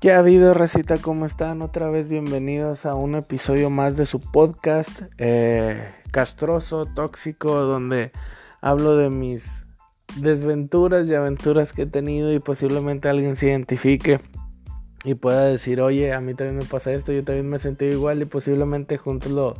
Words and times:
¿Qué 0.00 0.12
ha 0.12 0.18
habido, 0.18 0.54
Recita? 0.54 0.98
¿Cómo 0.98 1.26
están? 1.26 1.60
Otra 1.60 1.90
vez 1.90 2.08
bienvenidos 2.08 2.86
a 2.86 2.94
un 2.94 3.16
episodio 3.16 3.68
más 3.68 3.96
de 3.96 4.06
su 4.06 4.20
podcast 4.20 5.02
eh, 5.18 5.92
castroso, 6.12 6.86
tóxico, 6.86 7.52
donde 7.52 8.12
hablo 8.60 8.96
de 8.96 9.10
mis 9.10 9.64
desventuras 10.20 11.08
y 11.08 11.16
aventuras 11.16 11.72
que 11.72 11.82
he 11.82 11.86
tenido 11.86 12.32
y 12.32 12.38
posiblemente 12.38 13.08
alguien 13.08 13.34
se 13.34 13.48
identifique 13.48 14.20
y 15.02 15.14
pueda 15.14 15.42
decir, 15.46 15.80
oye, 15.80 16.12
a 16.12 16.20
mí 16.20 16.32
también 16.32 16.58
me 16.58 16.64
pasa 16.64 16.92
esto, 16.92 17.10
yo 17.10 17.24
también 17.24 17.48
me 17.48 17.58
sentí 17.58 17.86
igual 17.86 18.22
y 18.22 18.26
posiblemente 18.26 18.98
juntos 18.98 19.32
lo, 19.32 19.56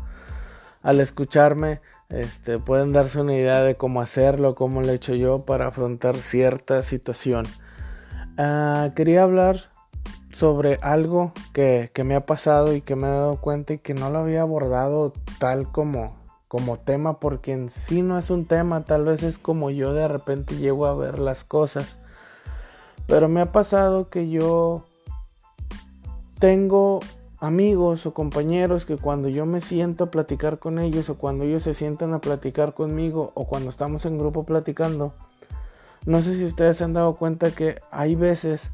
al 0.84 1.00
escucharme 1.00 1.80
este, 2.11 2.61
pueden 2.61 2.93
darse 2.93 3.20
una 3.20 3.34
idea 3.34 3.64
de 3.64 3.75
cómo 3.75 4.00
hacerlo, 4.00 4.55
cómo 4.55 4.82
lo 4.82 4.92
he 4.92 4.95
hecho 4.95 5.16
yo 5.16 5.45
para 5.45 5.66
afrontar 5.66 6.14
cierta 6.14 6.84
situación. 6.84 7.45
Ah, 8.36 8.92
quería 8.95 9.25
hablar 9.25 9.77
sobre 10.32 10.78
algo 10.82 11.32
que, 11.52 11.91
me 12.05 12.14
ha 12.14 12.27
pasado 12.27 12.74
y 12.74 12.80
que 12.80 12.96
me 12.96 13.06
he 13.06 13.10
dado 13.10 13.41
cuenta 13.41 13.74
y 13.74 13.78
que 13.78 13.95
no 13.95 14.10
lo 14.10 14.19
había 14.19 14.42
abordado 14.42 15.12
tal 15.38 15.70
como, 15.70 16.16
como 16.48 16.78
tema 16.78 17.19
porque 17.19 17.52
en 17.52 17.70
sí 17.70 18.02
no 18.02 18.19
es 18.19 18.30
un 18.30 18.46
tema, 18.46 18.84
tal 18.84 19.05
vez 19.05 19.22
es 19.22 19.38
como 19.38 19.70
yo 19.70 19.95
de 19.95 20.09
repente 20.09 20.56
llego 20.56 20.86
a 20.86 20.95
ver 20.95 21.19
las 21.19 21.45
cosas. 21.45 21.98
Pero 23.06 23.28
me 23.28 23.41
ha 23.41 23.52
pasado 23.52 24.09
que 24.09 24.28
yo 24.28 24.84
tengo 26.38 27.00
amigos 27.41 28.05
o 28.05 28.12
compañeros 28.12 28.84
que 28.84 28.97
cuando 28.97 29.28
yo 29.28 29.47
me 29.47 29.60
siento 29.60 30.05
a 30.05 30.10
platicar 30.10 30.58
con 30.58 30.78
ellos 30.78 31.08
o 31.08 31.16
cuando 31.16 31.45
ellos 31.45 31.62
se 31.62 31.72
sientan 31.72 32.12
a 32.12 32.20
platicar 32.20 32.74
conmigo 32.74 33.33
o 33.34 33.47
cuando 33.47 33.70
estamos 33.70 34.05
en 34.05 34.19
grupo 34.19 34.45
platicando, 34.45 35.14
no 36.05 36.20
sé 36.20 36.36
si 36.36 36.45
ustedes 36.45 36.77
se 36.77 36.84
han 36.84 36.92
dado 36.92 37.14
cuenta 37.14 37.50
que 37.50 37.81
hay 37.91 38.14
veces 38.14 38.70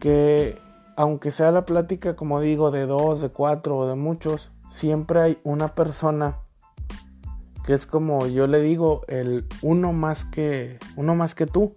que 0.00 0.58
aunque 0.96 1.30
sea 1.30 1.50
la 1.50 1.64
plática, 1.64 2.16
como 2.16 2.40
digo, 2.40 2.70
de 2.70 2.86
dos, 2.86 3.20
de 3.20 3.30
cuatro 3.30 3.78
o 3.78 3.86
de 3.86 3.94
muchos, 3.94 4.50
siempre 4.68 5.20
hay 5.20 5.38
una 5.44 5.74
persona 5.74 6.38
que 7.64 7.74
es 7.74 7.86
como 7.86 8.26
yo 8.26 8.46
le 8.46 8.60
digo, 8.60 9.02
el 9.08 9.46
uno 9.62 9.92
más 9.92 10.24
que 10.24 10.78
uno 10.96 11.14
más 11.14 11.34
que 11.34 11.46
tú. 11.46 11.76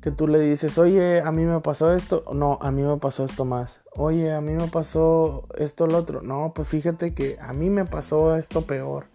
Que 0.00 0.12
tú 0.12 0.28
le 0.28 0.38
dices, 0.38 0.78
oye, 0.78 1.20
a 1.20 1.32
mí 1.32 1.44
me 1.44 1.60
pasó 1.60 1.92
esto. 1.92 2.24
No, 2.32 2.58
a 2.62 2.70
mí 2.70 2.82
me 2.82 2.96
pasó 2.96 3.24
esto 3.24 3.44
más. 3.44 3.80
Oye, 3.96 4.32
a 4.32 4.40
mí 4.40 4.52
me 4.52 4.68
pasó 4.68 5.48
esto, 5.56 5.88
lo 5.88 5.98
otro. 5.98 6.22
No, 6.22 6.52
pues 6.54 6.68
fíjate 6.68 7.12
que 7.12 7.38
a 7.40 7.52
mí 7.52 7.70
me 7.70 7.84
pasó 7.84 8.36
esto 8.36 8.62
peor. 8.62 9.06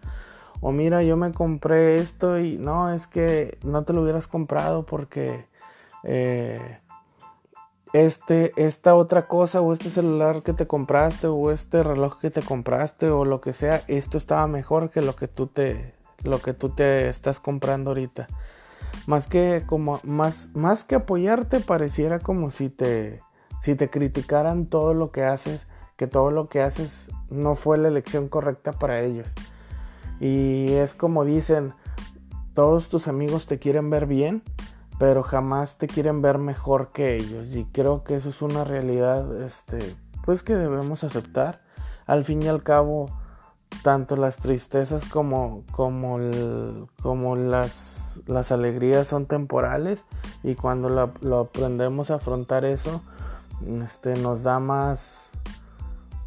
O 0.60 0.70
mira, 0.70 1.02
yo 1.02 1.16
me 1.16 1.32
compré 1.32 1.96
esto 1.96 2.38
y 2.38 2.58
no, 2.58 2.92
es 2.92 3.06
que 3.06 3.58
no 3.62 3.84
te 3.84 3.94
lo 3.94 4.02
hubieras 4.02 4.28
comprado 4.28 4.84
porque 4.84 5.46
eh, 6.04 6.78
este, 7.92 8.52
esta 8.56 8.94
otra 8.94 9.26
cosa 9.28 9.60
o 9.60 9.72
este 9.72 9.90
celular 9.90 10.42
que 10.42 10.52
te 10.52 10.66
compraste 10.66 11.26
o 11.26 11.50
este 11.50 11.82
reloj 11.82 12.18
que 12.18 12.30
te 12.30 12.42
compraste 12.42 13.10
o 13.10 13.24
lo 13.24 13.40
que 13.40 13.52
sea, 13.52 13.82
esto 13.86 14.16
estaba 14.16 14.46
mejor 14.46 14.90
que 14.90 15.02
lo 15.02 15.14
que 15.14 15.28
tú 15.28 15.46
te, 15.46 15.94
lo 16.22 16.40
que 16.40 16.54
tú 16.54 16.70
te 16.70 17.08
estás 17.08 17.40
comprando 17.40 17.90
ahorita. 17.90 18.28
Más 19.06 19.26
que 19.26 19.64
como, 19.66 20.00
más, 20.04 20.50
más 20.54 20.84
que 20.84 20.94
apoyarte 20.94 21.60
pareciera 21.60 22.18
como 22.18 22.50
si 22.50 22.70
te, 22.70 23.20
si 23.60 23.74
te 23.74 23.90
criticaran 23.90 24.66
todo 24.66 24.94
lo 24.94 25.10
que 25.10 25.24
haces, 25.24 25.66
que 25.96 26.06
todo 26.06 26.30
lo 26.30 26.48
que 26.48 26.62
haces 26.62 27.08
no 27.30 27.54
fue 27.54 27.78
la 27.78 27.88
elección 27.88 28.28
correcta 28.28 28.72
para 28.72 29.00
ellos. 29.00 29.32
Y 30.20 30.72
es 30.72 30.94
como 30.94 31.24
dicen, 31.24 31.74
todos 32.54 32.88
tus 32.88 33.08
amigos 33.08 33.46
te 33.46 33.58
quieren 33.58 33.90
ver 33.90 34.06
bien, 34.06 34.42
pero 35.02 35.24
jamás 35.24 35.78
te 35.78 35.88
quieren 35.88 36.22
ver 36.22 36.38
mejor 36.38 36.92
que 36.92 37.16
ellos. 37.16 37.56
Y 37.56 37.64
creo 37.64 38.04
que 38.04 38.14
eso 38.14 38.28
es 38.28 38.40
una 38.40 38.62
realidad 38.62 39.42
este 39.42 39.96
pues 40.24 40.44
que 40.44 40.54
debemos 40.54 41.02
aceptar. 41.02 41.60
Al 42.06 42.24
fin 42.24 42.40
y 42.40 42.46
al 42.46 42.62
cabo 42.62 43.10
tanto 43.82 44.14
las 44.14 44.36
tristezas 44.36 45.04
como 45.04 45.64
como, 45.72 46.20
como 47.02 47.34
las, 47.34 48.20
las 48.28 48.52
alegrías 48.52 49.08
son 49.08 49.26
temporales. 49.26 50.04
Y 50.44 50.54
cuando 50.54 50.88
lo, 50.88 51.40
aprendemos 51.40 52.12
a 52.12 52.14
afrontar 52.14 52.64
eso 52.64 53.02
este 53.82 54.14
nos 54.14 54.44
da 54.44 54.60
más 54.60 55.30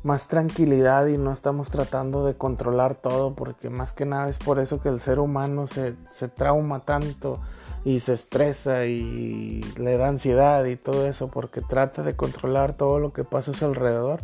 más 0.04 0.28
tranquilidad 0.28 1.08
y 1.08 1.18
no 1.18 1.32
estamos 1.32 1.70
tratando 1.70 2.26
de 2.26 2.36
controlar 2.36 2.96
todo 2.96 3.36
porque 3.36 3.70
más 3.70 3.94
que 3.94 4.06
nada 4.06 4.28
es 4.28 4.38
por 4.38 4.60
eso 4.60 4.82
que 4.82 4.90
el 4.90 5.00
ser 5.00 5.20
humano 5.20 5.66
se, 5.66 5.96
se 6.12 6.28
trauma 6.28 6.82
tanto 6.82 7.40
y 7.86 8.00
se 8.00 8.14
estresa 8.14 8.86
y 8.88 9.62
le 9.78 9.98
da 9.98 10.10
ansiedad 10.10 10.66
y 10.66 10.76
todo 10.76 11.06
eso 11.06 11.30
porque 11.30 11.62
trata 11.62 12.02
de 12.02 12.16
controlar 12.16 12.74
todo 12.74 13.00
lo 13.00 13.14
que 13.14 13.24
pasa 13.24 13.52
a 13.52 13.54
su 13.54 13.64
alrededor. 13.64 14.22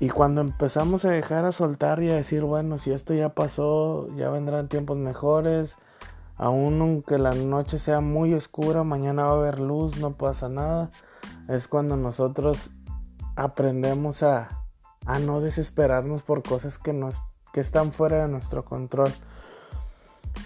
Y 0.00 0.08
cuando 0.08 0.40
empezamos 0.40 1.04
a 1.04 1.10
dejar 1.10 1.44
a 1.44 1.52
soltar 1.52 2.02
y 2.02 2.10
a 2.10 2.16
decir, 2.16 2.42
bueno, 2.42 2.78
si 2.78 2.90
esto 2.90 3.14
ya 3.14 3.28
pasó, 3.28 4.08
ya 4.16 4.30
vendrán 4.30 4.68
tiempos 4.68 4.96
mejores, 4.96 5.76
aún 6.36 6.80
aunque 6.80 7.18
la 7.18 7.34
noche 7.34 7.78
sea 7.78 8.00
muy 8.00 8.34
oscura, 8.34 8.82
mañana 8.82 9.26
va 9.26 9.30
a 9.30 9.34
haber 9.34 9.60
luz, 9.60 9.98
no 9.98 10.14
pasa 10.14 10.48
nada, 10.48 10.90
es 11.48 11.68
cuando 11.68 11.96
nosotros 11.96 12.70
aprendemos 13.36 14.24
a, 14.24 14.48
a 15.06 15.18
no 15.20 15.40
desesperarnos 15.40 16.22
por 16.22 16.42
cosas 16.42 16.78
que, 16.78 16.92
nos, 16.92 17.22
que 17.52 17.60
están 17.60 17.92
fuera 17.92 18.22
de 18.22 18.28
nuestro 18.28 18.64
control. 18.64 19.12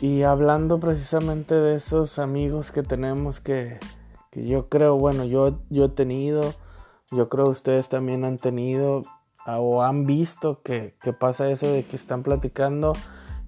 Y 0.01 0.23
hablando 0.23 0.81
precisamente 0.81 1.55
de 1.55 1.77
esos 1.77 2.19
amigos 2.19 2.73
que 2.73 2.83
tenemos 2.83 3.41
que, 3.41 3.79
yo 4.33 4.69
creo, 4.69 4.97
bueno, 4.97 5.25
yo, 5.25 5.61
yo 5.71 5.87
he 5.87 5.89
tenido, 5.89 6.53
yo 7.11 7.29
creo 7.29 7.49
ustedes 7.49 7.89
también 7.89 8.25
han 8.25 8.37
tenido 8.37 9.03
o 9.47 9.83
han 9.83 10.07
visto 10.07 10.63
que, 10.63 10.95
que 11.03 11.13
pasa 11.13 11.51
eso 11.51 11.67
de 11.67 11.85
que 11.85 11.97
están 11.97 12.23
platicando 12.23 12.95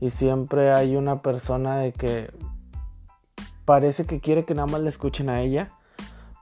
y 0.00 0.10
siempre 0.10 0.72
hay 0.72 0.96
una 0.96 1.22
persona 1.22 1.78
de 1.78 1.92
que 1.92 2.30
parece 3.64 4.04
que 4.04 4.20
quiere 4.20 4.44
que 4.44 4.54
nada 4.54 4.66
más 4.66 4.80
le 4.80 4.88
escuchen 4.88 5.28
a 5.28 5.40
ella. 5.40 5.70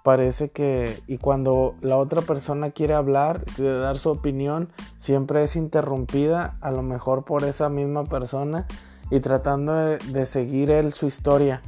Parece 0.02 0.50
que, 0.50 1.02
y 1.06 1.16
cuando 1.16 1.76
la 1.80 1.96
otra 1.96 2.20
persona 2.20 2.72
quiere 2.72 2.92
hablar, 2.92 3.42
quiere 3.56 3.78
dar 3.78 3.96
su 3.96 4.10
opinión, 4.10 4.68
siempre 4.98 5.42
es 5.42 5.56
interrumpida, 5.56 6.58
a 6.60 6.70
lo 6.70 6.82
mejor 6.82 7.24
por 7.24 7.42
esa 7.44 7.70
misma 7.70 8.04
persona 8.04 8.66
y 9.10 9.20
tratando 9.20 9.74
de, 9.74 10.26
seguir 10.26 10.70
él 10.70 10.92
su 10.92 11.06
historia. 11.06 11.62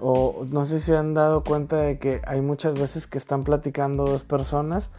O 0.00 0.46
no 0.50 0.66
sé 0.66 0.80
si 0.80 0.92
han 0.92 1.14
dado 1.14 1.42
cuenta 1.42 1.76
de 1.76 1.98
que 1.98 2.20
hay 2.26 2.40
muchas 2.40 2.78
veces 2.78 3.06
que 3.06 3.18
están 3.18 3.42
platicando 3.42 4.04
dos 4.04 4.24
personas 4.24 4.90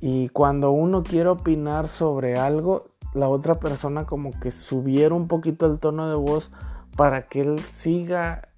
y 0.00 0.28
cuando 0.30 0.70
uno 0.70 1.02
quiere 1.02 1.30
opinar 1.30 1.88
sobre 1.88 2.38
algo, 2.38 2.88
la 3.14 3.28
otra 3.28 3.54
persona 3.54 4.04
como 4.04 4.38
que 4.38 4.50
subiera 4.50 5.14
un 5.14 5.26
poquito 5.26 5.66
el 5.66 5.78
tono 5.78 6.08
de 6.08 6.16
voz 6.16 6.50
para 6.96 7.22
que 7.22 7.40
él 7.40 7.58
siga 7.60 8.48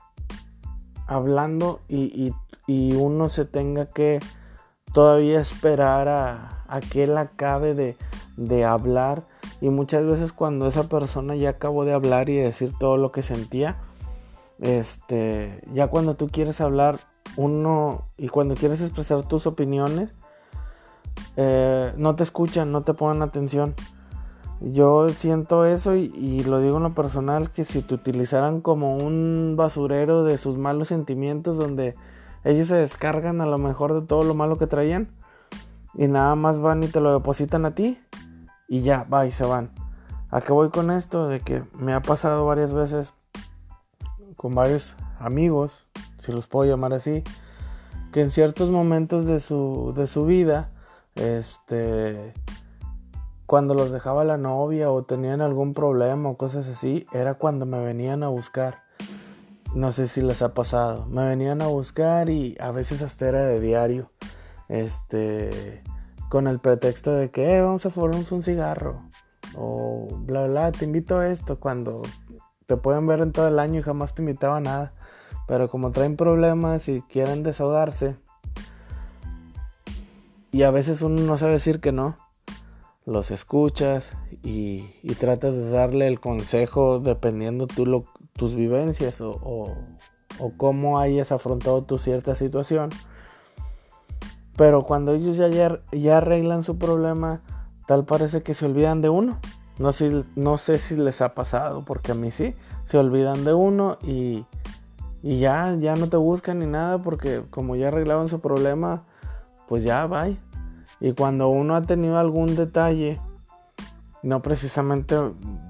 hablando 1.06 1.80
y, 1.88 2.32
uno 2.68 3.30
se 3.30 3.46
tenga 3.46 3.86
que 3.86 4.20
todavía 4.92 5.40
esperar 5.40 6.06
a, 6.06 6.64
a 6.68 6.80
que 6.80 7.04
él 7.04 7.16
acabe 7.16 7.72
de, 7.72 7.96
de 8.36 8.66
hablar 8.66 9.24
y 9.60 9.70
muchas 9.70 10.04
veces 10.06 10.32
cuando 10.32 10.66
esa 10.66 10.84
persona 10.84 11.34
ya 11.34 11.50
acabó 11.50 11.84
de 11.84 11.92
hablar 11.92 12.28
y 12.28 12.36
decir 12.36 12.72
todo 12.78 12.96
lo 12.96 13.12
que 13.12 13.22
sentía, 13.22 13.78
este, 14.60 15.60
ya 15.72 15.88
cuando 15.88 16.14
tú 16.14 16.28
quieres 16.28 16.60
hablar 16.60 16.98
uno 17.36 18.06
y 18.16 18.28
cuando 18.28 18.54
quieres 18.54 18.80
expresar 18.80 19.22
tus 19.22 19.46
opiniones, 19.46 20.14
eh, 21.36 21.92
no 21.96 22.14
te 22.14 22.22
escuchan, 22.22 22.72
no 22.72 22.82
te 22.82 22.94
ponen 22.94 23.22
atención. 23.22 23.74
Yo 24.60 25.08
siento 25.10 25.64
eso 25.64 25.94
y, 25.94 26.12
y, 26.16 26.42
lo 26.42 26.60
digo 26.60 26.78
en 26.78 26.82
lo 26.82 26.94
personal, 26.94 27.50
que 27.50 27.62
si 27.62 27.80
te 27.80 27.94
utilizaran 27.94 28.60
como 28.60 28.96
un 28.96 29.54
basurero 29.56 30.24
de 30.24 30.36
sus 30.36 30.58
malos 30.58 30.88
sentimientos 30.88 31.56
donde 31.56 31.94
ellos 32.42 32.68
se 32.68 32.74
descargan 32.74 33.40
a 33.40 33.46
lo 33.46 33.58
mejor 33.58 33.94
de 33.94 34.06
todo 34.06 34.24
lo 34.24 34.34
malo 34.34 34.58
que 34.58 34.66
traían 34.66 35.08
y 35.94 36.08
nada 36.08 36.34
más 36.34 36.60
van 36.60 36.82
y 36.82 36.88
te 36.88 37.00
lo 37.00 37.12
depositan 37.12 37.66
a 37.66 37.74
ti, 37.74 37.98
y 38.68 38.82
ya, 38.82 39.04
va 39.12 39.26
y 39.26 39.32
se 39.32 39.44
van. 39.44 39.72
¿A 40.30 40.42
qué 40.42 40.52
voy 40.52 40.68
con 40.68 40.90
esto? 40.90 41.26
De 41.26 41.40
que 41.40 41.64
me 41.72 41.94
ha 41.94 42.02
pasado 42.02 42.46
varias 42.46 42.72
veces 42.72 43.14
con 44.36 44.54
varios 44.54 44.94
amigos, 45.18 45.88
si 46.18 46.32
los 46.32 46.46
puedo 46.46 46.70
llamar 46.70 46.92
así, 46.92 47.24
que 48.12 48.20
en 48.20 48.30
ciertos 48.30 48.70
momentos 48.70 49.26
de 49.26 49.40
su, 49.40 49.92
de 49.96 50.06
su 50.06 50.26
vida, 50.26 50.70
este, 51.14 52.34
cuando 53.46 53.74
los 53.74 53.90
dejaba 53.90 54.24
la 54.24 54.36
novia 54.36 54.90
o 54.90 55.04
tenían 55.04 55.40
algún 55.40 55.72
problema 55.72 56.28
o 56.28 56.36
cosas 56.36 56.68
así, 56.68 57.06
era 57.12 57.34
cuando 57.34 57.64
me 57.64 57.82
venían 57.82 58.22
a 58.22 58.28
buscar. 58.28 58.82
No 59.74 59.92
sé 59.92 60.06
si 60.08 60.20
les 60.20 60.42
ha 60.42 60.54
pasado. 60.54 61.06
Me 61.06 61.26
venían 61.26 61.62
a 61.62 61.66
buscar 61.66 62.30
y 62.30 62.56
a 62.60 62.70
veces 62.70 63.02
hasta 63.02 63.28
era 63.28 63.44
de 63.44 63.60
diario. 63.60 64.10
Este, 64.68 65.82
con 66.28 66.46
el 66.46 66.58
pretexto 66.58 67.12
de 67.12 67.30
que 67.30 67.56
eh, 67.56 67.60
vamos 67.60 67.86
a 67.86 67.90
fumarnos 67.90 68.32
un 68.32 68.42
cigarro 68.42 69.02
o 69.54 70.08
bla 70.20 70.46
bla, 70.46 70.72
te 70.72 70.84
invito 70.84 71.18
a 71.18 71.28
esto 71.28 71.58
cuando 71.58 72.02
te 72.66 72.76
pueden 72.76 73.06
ver 73.06 73.20
en 73.20 73.32
todo 73.32 73.48
el 73.48 73.58
año 73.58 73.80
y 73.80 73.82
jamás 73.82 74.14
te 74.14 74.22
invitaba 74.22 74.58
a 74.58 74.60
nada. 74.60 74.92
Pero 75.46 75.70
como 75.70 75.90
traen 75.92 76.16
problemas 76.16 76.88
y 76.88 77.00
quieren 77.00 77.42
desahogarse, 77.42 78.16
y 80.50 80.62
a 80.62 80.70
veces 80.70 81.02
uno 81.02 81.20
no 81.22 81.36
sabe 81.36 81.52
decir 81.52 81.80
que 81.80 81.92
no. 81.92 82.16
Los 83.04 83.30
escuchas 83.30 84.12
y, 84.42 84.82
tratas 85.18 85.54
de 85.54 85.70
darle 85.70 86.08
el 86.08 86.20
consejo 86.20 87.00
dependiendo 87.00 87.66
tú 87.66 88.04
tus 88.34 88.54
vivencias 88.54 89.20
o, 89.20 89.40
o, 89.40 90.52
cómo 90.56 90.98
hayas 90.98 91.32
afrontado 91.32 91.84
tu 91.84 91.98
cierta 91.98 92.34
situación. 92.34 92.90
Pero 94.58 94.82
cuando 94.82 95.14
ellos 95.14 95.36
ya, 95.36 95.48
ya, 95.92 96.16
arreglan 96.16 96.64
su 96.64 96.78
problema, 96.78 97.42
tal 97.86 98.04
parece 98.04 98.42
que 98.42 98.54
se 98.54 98.66
olvidan 98.66 99.00
de 99.00 99.08
uno. 99.08 99.38
No, 99.78 99.90
no 100.34 100.58
sé 100.58 100.78
si 100.78 100.96
les 100.96 101.20
ha 101.20 101.32
pasado, 101.32 101.84
porque 101.84 102.10
a 102.10 102.16
mí 102.16 102.32
sí. 102.32 102.56
Se 102.84 102.98
olvidan 102.98 103.44
de 103.44 103.54
uno 103.54 103.98
y, 104.02 104.44
y 105.22 105.38
ya, 105.38 105.76
ya 105.78 105.94
no 105.94 106.08
te 106.08 106.16
buscan 106.16 106.58
ni 106.58 106.66
nada, 106.66 106.98
porque 106.98 107.42
como 107.50 107.76
ya 107.76 107.86
arreglaron 107.86 108.26
su 108.26 108.40
problema, 108.40 109.04
pues 109.68 109.84
ya, 109.84 110.04
bye. 110.08 110.36
Y 110.98 111.12
cuando 111.12 111.48
uno 111.50 111.76
ha 111.76 111.82
tenido 111.82 112.18
algún 112.18 112.56
detalle, 112.56 113.20
no 114.24 114.42
precisamente 114.42 115.14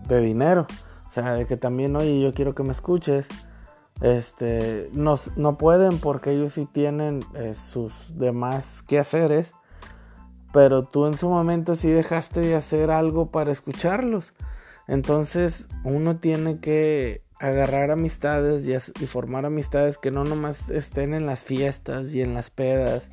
de 0.06 0.20
dinero, 0.23 0.67
o 1.06 1.12
sea, 1.12 1.35
de 1.35 1.44
que 1.44 1.58
también, 1.58 1.94
oye, 1.94 2.23
yo 2.23 2.32
quiero 2.32 2.55
que 2.55 2.62
me 2.62 2.73
escuches, 2.73 3.29
este, 4.00 4.89
no, 4.93 5.17
pueden 5.59 5.99
porque 5.99 6.31
ellos 6.31 6.53
sí 6.53 6.69
tienen 6.71 7.21
eh, 7.35 7.55
sus 7.55 8.17
demás 8.17 8.83
quehaceres, 8.87 9.53
pero 10.53 10.85
tú 10.85 11.06
en 11.06 11.15
su 11.15 11.29
momento 11.29 11.75
sí 11.75 11.91
dejaste 11.91 12.41
de 12.41 12.55
hacer 12.55 12.91
algo 12.91 13.31
para 13.31 13.53
escucharlos. 13.53 14.35
Entonces 14.87 15.67
uno 15.85 16.17
tiene 16.17 16.61
que 16.61 17.23
agarrar 17.41 17.91
amistades 17.91 18.67
y, 18.67 18.73
y 18.73 19.06
formar 19.06 19.47
amistades 19.47 19.99
que 19.99 20.11
no 20.11 20.25
nomás 20.25 20.71
estén 20.71 21.15
en 21.15 21.27
las 21.27 21.45
fiestas 21.45 22.15
y 22.15 22.23
en 22.23 22.35
las 22.35 22.50
pedas 22.50 23.11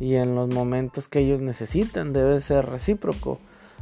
y 0.00 0.16
en 0.16 0.34
los 0.34 0.52
momentos 0.52 1.08
que 1.08 1.20
ellos 1.20 1.40
necesitan. 1.40 2.12
Debe 2.12 2.40
ser 2.40 2.66
recíproco. 2.66 3.38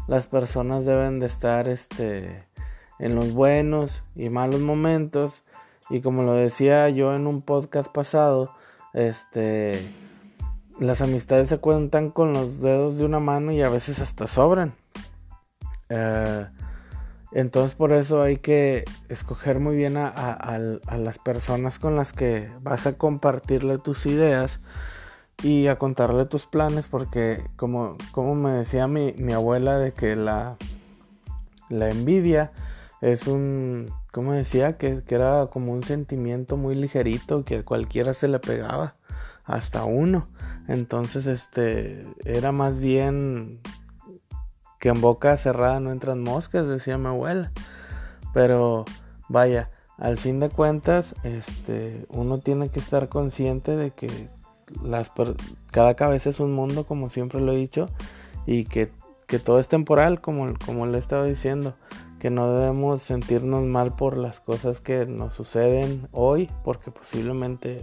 Las 0.07 0.27
personas 0.27 0.85
deben 0.85 1.21
de 1.21 1.27
estar 1.27 1.69
este, 1.69 2.45
en 2.99 3.15
los 3.15 3.33
buenos 3.33 4.03
y 4.15 4.29
malos 4.29 4.61
momentos. 4.61 5.43
Y 5.91 6.01
como 6.01 6.23
lo 6.23 6.33
decía 6.35 6.89
yo 6.89 7.13
en 7.13 7.27
un 7.27 7.43
podcast 7.43 7.91
pasado, 7.91 8.55
este, 8.95 9.85
las 10.79 11.03
amistades 11.03 11.49
se 11.49 11.59
cuentan 11.59 12.11
con 12.11 12.33
los 12.33 12.61
dedos 12.61 12.99
de 12.99 13.05
una 13.05 13.21
mano 13.21 13.53
y 13.53 13.61
a 13.63 13.69
veces 13.69 14.01
hasta 14.01 14.27
sobran. 14.27 14.75
Eh, 15.89 16.47
entonces 17.33 17.77
por 17.77 17.93
eso 17.93 18.23
hay 18.23 18.39
que 18.39 18.85
escoger 19.09 19.61
muy 19.61 19.77
bien 19.77 19.97
a, 19.97 20.09
a, 20.09 20.59
las 20.99 21.19
personas 21.19 21.79
con 21.79 21.97
las 21.97 22.13
que 22.13 22.51
vas 22.61 22.87
a 22.87 22.97
compartirle 22.97 23.79
tus 23.79 24.07
ideas 24.07 24.61
y 25.43 25.69
a 25.69 25.79
contarle 25.79 26.27
tus 26.27 26.47
planes 26.47 26.89
porque 26.89 27.43
como, 27.57 27.97
como 28.13 28.35
me 28.35 28.53
decía 28.53 28.89
mi, 28.89 29.15
mi 29.17 29.33
abuela 29.33 29.79
de 29.79 29.93
que 29.93 30.17
la, 30.17 30.57
la 31.69 31.89
envidia 31.91 32.53
es 33.01 33.27
un, 33.27 33.91
como 34.13 34.33
decía, 34.33 34.77
que, 34.77 35.03
que, 35.03 35.15
era 35.15 35.47
como 35.47 35.73
un 35.73 35.83
sentimiento 35.83 36.57
muy 36.57 36.75
ligerito 36.75 37.45
que 37.45 37.63
cualquiera 37.63 38.15
se 38.15 38.29
le 38.29 38.39
pegaba, 38.39 38.97
hasta 39.45 39.85
uno. 39.85 40.27
Entonces, 40.69 41.27
este, 41.27 42.07
era 42.25 42.53
más 42.53 42.79
bien 42.79 43.61
que 44.79 44.89
en 44.89 45.01
boca 45.01 45.37
cerrada 45.37 45.81
no 45.81 45.93
entran 45.93 46.23
moscas, 46.23 46.67
decía 46.67 46.99
mi 46.99 47.09
abuela. 47.09 47.53
Pero, 48.33 48.85
vaya, 49.29 49.71
al 49.99 50.19
fin 50.19 50.41
de 50.41 50.49
cuentas, 50.49 51.15
este, 51.25 52.07
uno 52.09 52.39
tiene 52.39 52.71
que 52.71 52.81
estar 52.81 53.09
consciente 53.09 53.77
de 53.77 53.91
que 53.91 54.29
las 54.83 55.11
cada 55.71 55.95
cabeza 55.95 56.31
es 56.31 56.41
un 56.41 56.55
mundo, 56.55 56.85
como 56.85 57.11
siempre 57.11 57.41
lo 57.41 57.53
he 57.53 57.57
dicho, 57.57 57.89
y 58.47 58.65
que, 58.65 58.91
todo 59.45 59.61
es 59.61 59.69
temporal, 59.69 60.21
como, 60.21 60.55
como 60.65 60.87
le 60.87 60.97
he 60.97 61.01
estado 61.01 61.25
diciendo, 61.25 61.75
que 62.21 62.31
no 62.31 62.53
debemos 62.53 63.03
sentirnos 63.03 63.65
mal 63.65 63.97
por 63.97 64.17
las 64.17 64.41
cosas 64.41 64.81
que 64.81 65.07
nos 65.07 65.33
suceden 65.33 66.07
hoy, 66.13 66.51
porque 66.63 66.91
posiblemente 66.91 67.83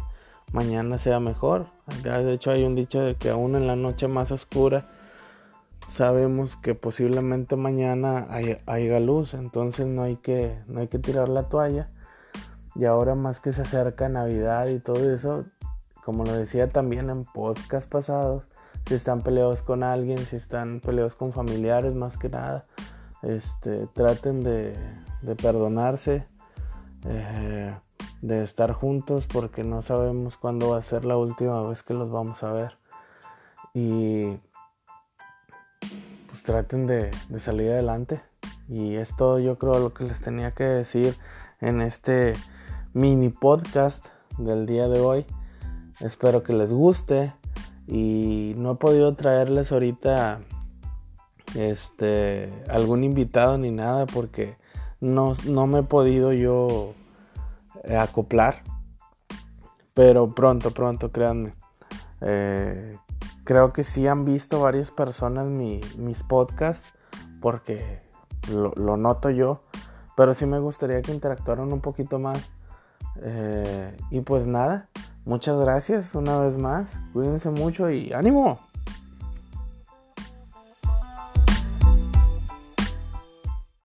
mañana 0.53 0.99
sea 0.99 1.19
mejor. 1.19 1.65
De 2.03 2.33
hecho 2.33 2.51
hay 2.51 2.63
un 2.63 2.75
dicho 2.75 3.01
de 3.01 3.15
que 3.15 3.31
aún 3.31 3.55
en 3.55 3.65
la 3.65 3.75
noche 3.75 4.07
más 4.07 4.31
oscura 4.31 4.87
sabemos 5.89 6.55
que 6.55 6.75
posiblemente 6.75 7.55
mañana 7.55 8.27
hay, 8.29 8.59
haya 8.67 8.99
luz, 8.99 9.33
entonces 9.33 9.87
no 9.87 10.03
hay 10.03 10.17
que 10.17 10.59
no 10.67 10.81
hay 10.81 10.87
que 10.87 10.99
tirar 10.99 11.29
la 11.29 11.49
toalla. 11.49 11.89
Y 12.75 12.85
ahora 12.85 13.15
más 13.15 13.39
que 13.39 13.51
se 13.51 13.63
acerca 13.63 14.07
Navidad 14.07 14.67
y 14.67 14.77
todo 14.77 15.11
eso, 15.11 15.45
como 16.05 16.25
lo 16.25 16.33
decía 16.33 16.69
también 16.69 17.09
en 17.09 17.23
podcast 17.23 17.89
pasados, 17.89 18.43
si 18.87 18.93
están 18.93 19.23
peleados 19.23 19.63
con 19.63 19.81
alguien, 19.81 20.19
si 20.19 20.35
están 20.35 20.79
peleados 20.79 21.15
con 21.15 21.33
familiares 21.33 21.95
más 21.95 22.17
que 22.17 22.29
nada, 22.29 22.65
este, 23.23 23.87
traten 23.87 24.43
de, 24.43 24.75
perdonarse, 25.41 26.25
eh, 27.05 27.75
de 28.21 28.43
estar 28.43 28.71
juntos 28.73 29.27
porque 29.27 29.63
no 29.63 29.81
sabemos 29.81 30.37
cuándo 30.37 30.71
va 30.71 30.77
a 30.77 30.81
ser 30.81 31.05
la 31.05 31.17
última 31.17 31.61
vez 31.63 31.83
que 31.83 31.93
los 31.93 32.11
vamos 32.11 32.43
a 32.43 32.51
ver. 32.51 32.77
Y 33.73 34.37
pues 36.27 36.43
traten 36.43 36.87
de, 36.87 37.11
de 37.29 37.39
salir 37.39 37.71
adelante. 37.71 38.21
Y 38.67 38.95
esto 38.95 39.39
yo 39.39 39.57
creo 39.57 39.79
lo 39.79 39.93
que 39.93 40.03
les 40.03 40.19
tenía 40.19 40.51
que 40.51 40.65
decir 40.65 41.15
en 41.61 41.81
este 41.81 42.33
mini 42.93 43.29
podcast 43.29 44.05
del 44.37 44.65
día 44.65 44.87
de 44.87 44.99
hoy. 44.99 45.25
Espero 45.99 46.43
que 46.43 46.53
les 46.53 46.73
guste 46.73 47.33
y 47.87 48.53
no 48.57 48.73
he 48.73 48.75
podido 48.75 49.15
traerles 49.15 49.71
ahorita 49.71 50.41
este 51.57 52.51
algún 52.69 53.03
invitado 53.03 53.57
ni 53.57 53.71
nada 53.71 54.05
porque 54.05 54.57
no, 54.99 55.33
me 55.67 55.79
he 55.79 55.83
podido 55.83 56.33
yo 56.33 56.93
eh, 57.83 57.97
acoplar. 57.97 58.63
Pero 59.93 60.33
pronto, 60.33 60.71
pronto, 60.71 61.11
créanme. 61.11 61.53
Eh, 62.21 62.97
creo 63.43 63.69
que 63.69 63.83
sí 63.83 64.07
han 64.07 64.25
visto 64.25 64.61
varias 64.61 64.91
personas 64.91 65.47
mis 65.47 66.23
podcasts 66.23 66.87
porque 67.41 68.01
lo, 68.51 68.73
lo, 68.75 68.97
noto 68.97 69.29
yo. 69.29 69.59
Pero 70.15 70.33
sí 70.33 70.45
me 70.45 70.59
gustaría 70.59 71.01
que 71.01 71.11
interactuaran 71.11 71.71
un 71.73 71.81
poquito 71.81 72.19
más. 72.19 72.49
Eh, 73.21 73.97
y 74.11 74.21
pues 74.21 74.45
nada, 74.45 74.87
Muchas 75.27 75.59
gracias 75.59 76.15
una 76.15 76.39
vez 76.39 76.57
más. 76.57 76.89
Cuídense 77.11 77.49
mucho 77.49 77.89
y 77.89 78.13
ánimo. 78.13 78.59